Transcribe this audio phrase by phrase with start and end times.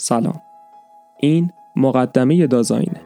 [0.00, 0.42] سلام.
[1.20, 3.00] این مقدمه دازاینه.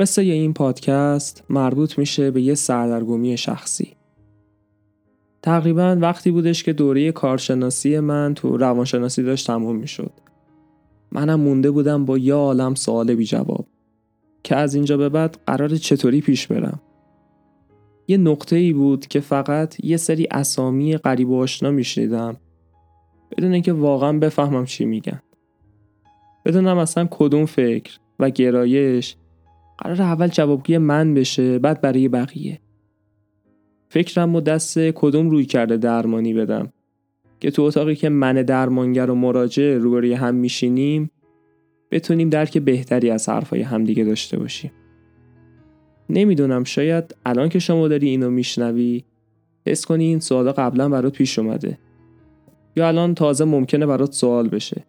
[0.00, 3.96] قصه این پادکست مربوط میشه به یه سردرگمی شخصی.
[5.42, 10.12] تقریبا وقتی بودش که دوره کارشناسی من تو روانشناسی داشت تموم می‌شد.
[11.12, 13.66] منم مونده بودم با یه عالم سوال بی جواب.
[14.42, 16.80] که از اینجا به بعد قرار چطوری پیش برم؟
[18.08, 22.36] یه نقطه ای بود که فقط یه سری اسامی قریب و آشنا میشنیدم.
[23.30, 25.22] بدون اینکه واقعا بفهمم چی میگن.
[26.44, 29.16] بدونم اصلا کدوم فکر و گرایش
[29.78, 32.60] قرار اول جوابگوی من بشه بعد برای بقیه.
[33.88, 36.72] فکرم و دست کدوم روی کرده درمانی بدم.
[37.40, 41.10] که تو اتاقی که من درمانگر و مراجع روبروی هم میشینیم
[41.90, 44.70] بتونیم درک بهتری از حرفای همدیگه داشته باشیم.
[46.10, 49.04] نمی‌دونم شاید الان که شما داری اینو میشنوی
[49.66, 51.78] حس کنی این سوالا قبلا برات پیش اومده.
[52.76, 54.84] یا الان تازه ممکنه برات سوال بشه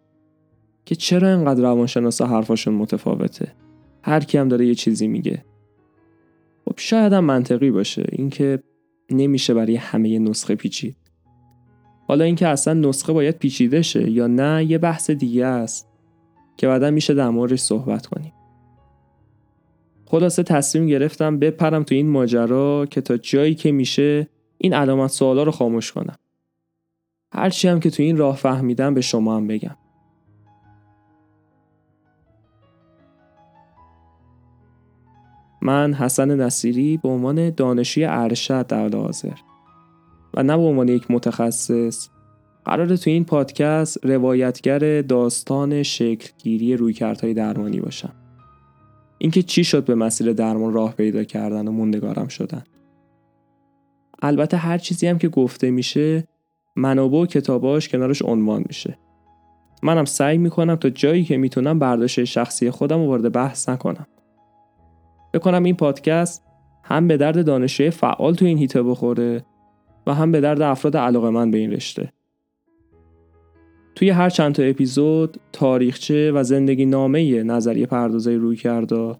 [0.84, 3.52] که چرا اینقدر روانشناسا حرفاشون متفاوته؟
[4.02, 5.44] هر کی هم داره یه چیزی میگه.
[6.64, 8.04] خب شاید هم منطقی باشه.
[8.12, 8.62] اینکه
[9.10, 10.96] نمیشه برای همه نسخه پیچید.
[12.10, 15.88] حالا اینکه اصلا نسخه باید پیچیده شه یا نه یه بحث دیگه است
[16.56, 18.32] که بعدا میشه در موردش صحبت کنیم.
[20.06, 25.42] خلاصه تصمیم گرفتم بپرم تو این ماجرا که تا جایی که میشه این علامت سوالا
[25.42, 26.16] رو خاموش کنم.
[27.32, 29.76] هرچی هم که تو این راه فهمیدم به شما هم بگم.
[35.62, 39.49] من حسن نصیری به عنوان دانشی ارشد در حاضر.
[40.34, 42.08] و نه به عنوان یک متخصص.
[42.64, 48.12] قراره تو این پادکست روایتگر داستان شکلگیری رویکردهای درمانی باشم.
[49.18, 52.62] اینکه چی شد به مسیر درمان راه پیدا کردن و موندگارم شدن.
[54.22, 56.24] البته هر چیزی هم که گفته میشه
[56.76, 58.98] منابع و کتاباش کنارش عنوان میشه.
[59.82, 64.06] منم سعی می‌کنم تا جایی که می‌تونم برداشت شخصی خودم رو وارد بحث نکنم.
[65.34, 66.42] بکنم این پادکست
[66.84, 69.44] هم به درد دانشجوی فعال تو این هیته بخوره.
[70.06, 72.12] و هم به درد افراد علاقه من به این رشته.
[73.94, 79.16] توی هر چند تا اپیزود تاریخچه و زندگی نامه نظریه پردازای روی کرده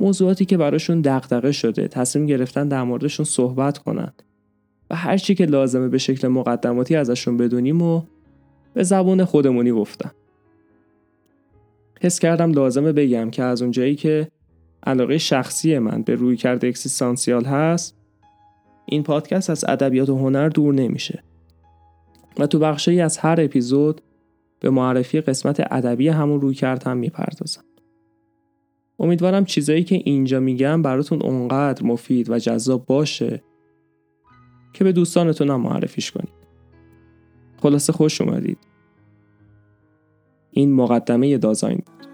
[0.00, 4.12] موضوعاتی که براشون دغدغه شده تصمیم گرفتن در موردشون صحبت کنن
[4.90, 8.02] و هر چی که لازمه به شکل مقدماتی ازشون بدونیم و
[8.74, 10.10] به زبون خودمونی گفتم
[12.00, 14.28] حس کردم لازمه بگم که از اونجایی که
[14.86, 17.97] علاقه شخصی من به روی کرده اکسیستانسیال هست
[18.88, 21.22] این پادکست از ادبیات و هنر دور نمیشه.
[22.38, 24.00] و تو بخشی از هر اپیزود
[24.60, 27.64] به معرفی قسمت ادبی همون روی کرد هم می‌پردازم.
[28.98, 33.42] امیدوارم چیزایی که اینجا میگم براتون اونقدر مفید و جذاب باشه
[34.72, 36.38] که به دوستانتون هم معرفیش کنید.
[37.62, 38.58] خلاصه خوش اومدید.
[40.50, 42.07] این مقدمه دازاین بود.